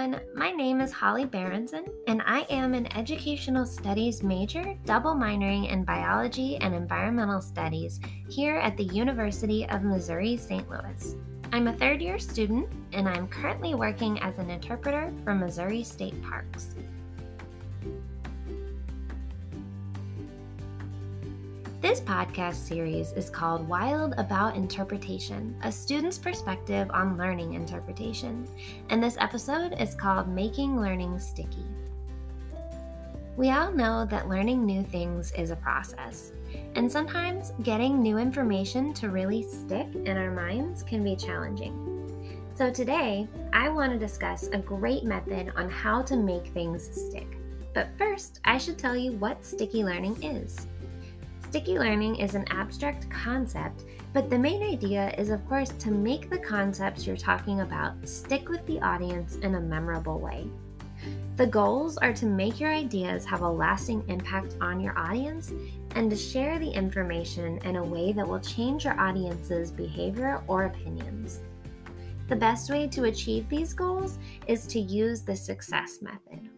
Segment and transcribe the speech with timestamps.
[0.00, 0.20] everyone.
[0.34, 5.84] My name is Holly Berenson, and I am an educational studies major, double minoring in
[5.84, 10.68] biology and environmental studies here at the University of Missouri St.
[10.70, 11.16] Louis.
[11.52, 16.20] I'm a third year student, and I'm currently working as an interpreter for Missouri State
[16.22, 16.74] Parks.
[21.80, 28.46] This podcast series is called Wild About Interpretation, a student's perspective on learning interpretation,
[28.90, 31.64] and this episode is called Making Learning Sticky.
[33.38, 36.32] We all know that learning new things is a process,
[36.74, 42.44] and sometimes getting new information to really stick in our minds can be challenging.
[42.52, 47.38] So, today I want to discuss a great method on how to make things stick.
[47.72, 50.66] But first, I should tell you what sticky learning is.
[51.50, 53.82] Sticky learning is an abstract concept,
[54.12, 58.48] but the main idea is, of course, to make the concepts you're talking about stick
[58.48, 60.46] with the audience in a memorable way.
[61.34, 65.52] The goals are to make your ideas have a lasting impact on your audience
[65.96, 70.66] and to share the information in a way that will change your audience's behavior or
[70.66, 71.40] opinions.
[72.28, 76.48] The best way to achieve these goals is to use the success method.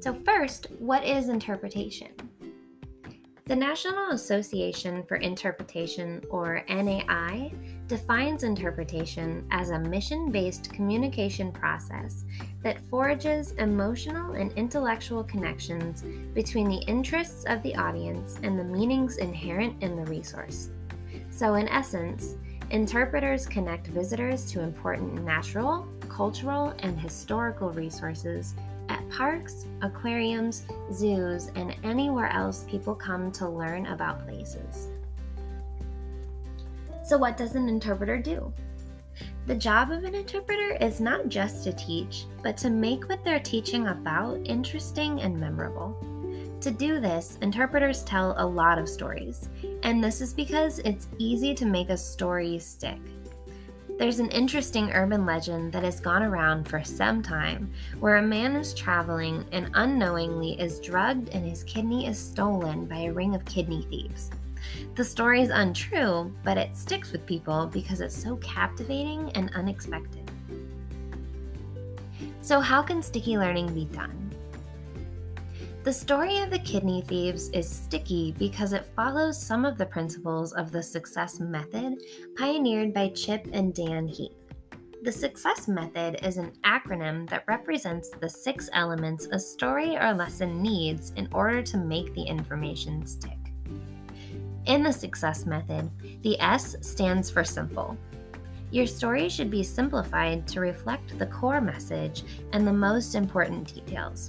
[0.00, 2.27] So, first, what is interpretation?
[3.48, 7.50] The National Association for Interpretation, or NAI,
[7.86, 12.26] defines interpretation as a mission based communication process
[12.62, 19.16] that forges emotional and intellectual connections between the interests of the audience and the meanings
[19.16, 20.68] inherent in the resource.
[21.30, 22.36] So, in essence,
[22.68, 28.54] interpreters connect visitors to important natural, cultural, and historical resources
[29.10, 34.88] parks, aquariums, zoos, and anywhere else people come to learn about places.
[37.04, 38.52] So, what does an interpreter do?
[39.46, 43.40] The job of an interpreter is not just to teach, but to make what they're
[43.40, 45.96] teaching about interesting and memorable.
[46.60, 49.48] To do this, interpreters tell a lot of stories,
[49.84, 52.98] and this is because it's easy to make a story stick.
[53.98, 58.54] There's an interesting urban legend that has gone around for some time where a man
[58.54, 63.44] is traveling and unknowingly is drugged and his kidney is stolen by a ring of
[63.44, 64.30] kidney thieves.
[64.94, 70.30] The story is untrue, but it sticks with people because it's so captivating and unexpected.
[72.40, 74.27] So, how can sticky learning be done?
[75.88, 80.52] The story of the kidney thieves is sticky because it follows some of the principles
[80.52, 82.02] of the success method
[82.36, 84.36] pioneered by Chip and Dan Heath.
[85.02, 90.62] The success method is an acronym that represents the six elements a story or lesson
[90.62, 93.38] needs in order to make the information stick.
[94.66, 95.90] In the success method,
[96.20, 97.96] the S stands for simple.
[98.70, 104.28] Your story should be simplified to reflect the core message and the most important details.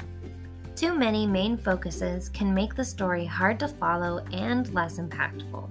[0.80, 5.70] Too many main focuses can make the story hard to follow and less impactful.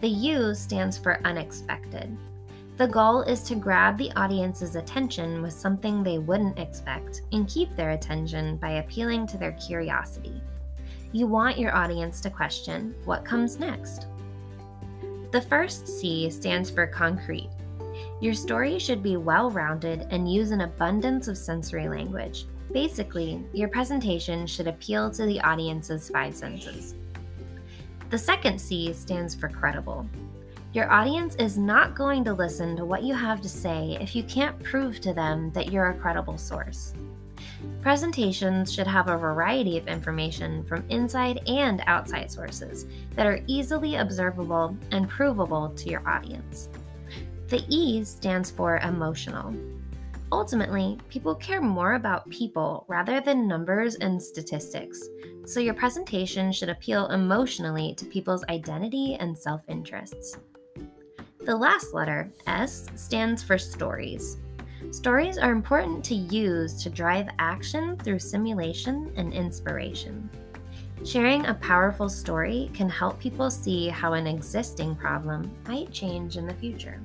[0.00, 2.16] The U stands for unexpected.
[2.76, 7.74] The goal is to grab the audience's attention with something they wouldn't expect and keep
[7.74, 10.40] their attention by appealing to their curiosity.
[11.10, 14.06] You want your audience to question what comes next.
[15.32, 17.50] The first C stands for concrete.
[18.20, 23.68] Your story should be well rounded and use an abundance of sensory language, Basically, your
[23.68, 26.94] presentation should appeal to the audience's five senses.
[28.10, 30.06] The second C stands for credible.
[30.72, 34.22] Your audience is not going to listen to what you have to say if you
[34.22, 36.94] can't prove to them that you're a credible source.
[37.82, 42.86] Presentations should have a variety of information from inside and outside sources
[43.16, 46.68] that are easily observable and provable to your audience.
[47.48, 49.52] The E stands for emotional.
[50.32, 55.08] Ultimately, people care more about people rather than numbers and statistics,
[55.44, 60.38] so your presentation should appeal emotionally to people's identity and self interests.
[61.40, 64.38] The last letter, S, stands for stories.
[64.92, 70.30] Stories are important to use to drive action through simulation and inspiration.
[71.04, 76.46] Sharing a powerful story can help people see how an existing problem might change in
[76.46, 77.00] the future.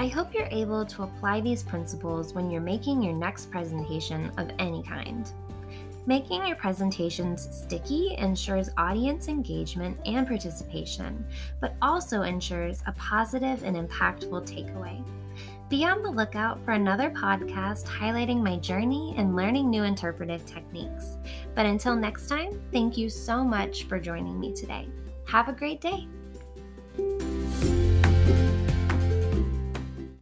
[0.00, 4.50] I hope you're able to apply these principles when you're making your next presentation of
[4.58, 5.30] any kind.
[6.06, 11.22] Making your presentations sticky ensures audience engagement and participation,
[11.60, 15.04] but also ensures a positive and impactful takeaway.
[15.68, 21.18] Be on the lookout for another podcast highlighting my journey in learning new interpretive techniques.
[21.54, 24.88] But until next time, thank you so much for joining me today.
[25.26, 26.08] Have a great day.